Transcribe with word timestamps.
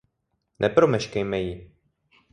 Nepromeškejme 0.59 1.41
ji. 1.41 1.71